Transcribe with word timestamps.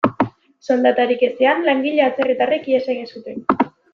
Soldatarik 0.67 1.21
ezean, 1.27 1.61
langile 1.69 2.05
atzerritarrek 2.07 2.67
ihes 2.73 2.83
egin 2.97 3.09
zuten. 3.17 3.45